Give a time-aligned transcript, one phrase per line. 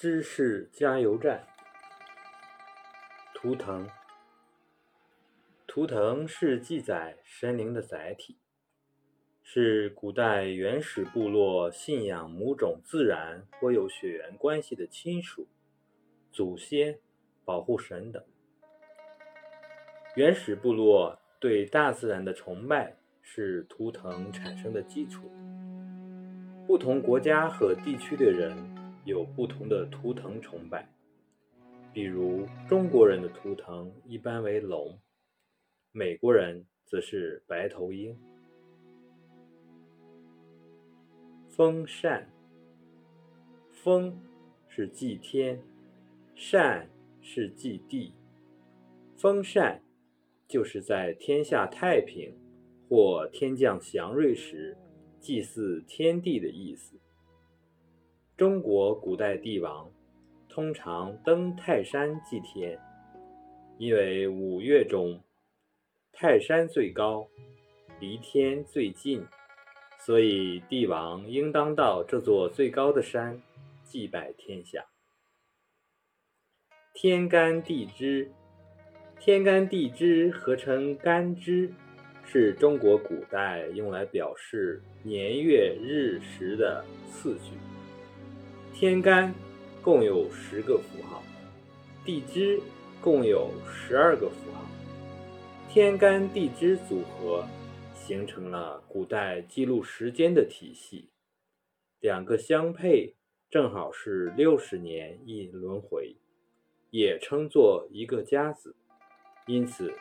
[0.00, 1.46] 知识加油站。
[3.34, 3.86] 图腾，
[5.66, 8.38] 图腾是记载神灵的载体，
[9.42, 15.46] 是古代原始部落信仰某种自然或有血缘关系的亲属、
[16.32, 16.98] 祖先、
[17.44, 18.24] 保护神等。
[20.16, 25.30] 原始部落对大自然的崇拜是图腾产生的基础。
[26.66, 28.56] 不同国家和地区的人
[29.04, 30.88] 有不同的图腾崇拜，
[31.92, 35.00] 比如中国人的图腾一般为龙，
[35.92, 38.16] 美国人则是白头鹰。
[41.48, 42.30] 风扇，
[43.70, 44.20] 风
[44.68, 45.62] 是祭天，
[46.34, 46.88] 扇
[47.20, 48.12] 是祭地，
[49.16, 49.82] 风扇
[50.46, 52.34] 就是在天下太平
[52.88, 54.76] 或天降祥瑞时。
[55.20, 56.98] 祭祀天地的意思。
[58.40, 59.86] 中国古代帝王
[60.48, 62.78] 通常登泰山祭天，
[63.76, 65.22] 因为五岳中
[66.10, 67.28] 泰山最高，
[68.00, 69.22] 离天最近，
[69.98, 73.42] 所以帝王应当到这座最高的山
[73.84, 74.86] 祭拜天下。
[76.94, 78.32] 天干地支，
[79.18, 81.70] 天干地支合成干支。
[82.24, 87.52] 是中国古代用来表示年月日时的次序。
[88.72, 89.34] 天干
[89.82, 91.22] 共有十个符号，
[92.04, 92.60] 地支
[93.00, 94.64] 共有十二个符号。
[95.68, 97.44] 天干地支组合
[97.94, 101.10] 形成了古代记录时间的体系。
[102.00, 103.14] 两个相配，
[103.50, 106.16] 正好是六十年一轮回，
[106.90, 108.74] 也称作一个甲子。
[109.46, 109.92] 因此，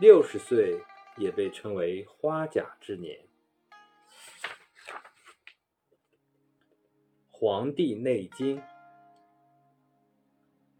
[0.00, 0.80] 六十岁。
[1.18, 3.16] 也被称为花甲之年。
[7.40, 8.56] 《黄帝内经》，《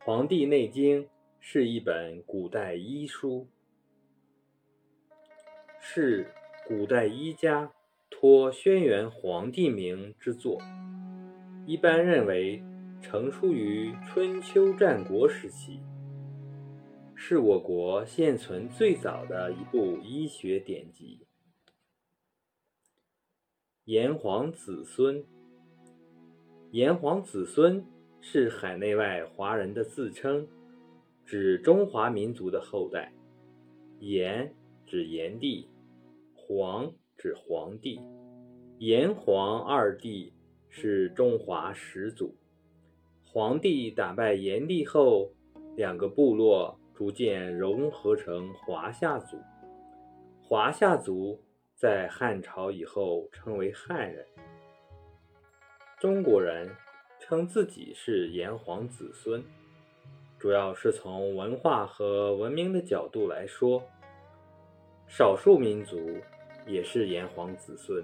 [0.00, 1.04] 黄帝内经》
[1.38, 3.46] 是一本古代医书，
[5.78, 6.34] 是
[6.66, 7.70] 古代医家
[8.10, 10.60] 托轩辕黄帝名之作，
[11.68, 12.60] 一般认为
[13.00, 15.78] 成书于春秋战国时期。
[17.14, 21.28] 是我国现存最早的一部医学典籍。
[23.84, 25.24] 炎黄子孙，
[26.72, 27.84] 炎黄子孙
[28.20, 30.46] 是海内外华人的自称，
[31.26, 33.12] 指中华民族的后代。
[33.98, 34.54] 炎
[34.86, 35.68] 指炎帝，
[36.32, 38.00] 黄指黄帝，
[38.78, 40.32] 炎黄二帝
[40.68, 42.36] 是中华始祖。
[43.24, 45.32] 黄帝打败炎帝后，
[45.76, 46.76] 两个部落。
[46.94, 49.38] 逐渐融合成华夏族，
[50.42, 51.40] 华夏族
[51.74, 54.26] 在汉朝以后称为汉人。
[56.00, 56.66] 中国人
[57.18, 59.44] 称自己是炎黄子孙，
[60.38, 63.82] 主要是从文化和文明的角度来说。
[65.06, 66.16] 少数民族
[66.66, 68.02] 也是炎黄子孙。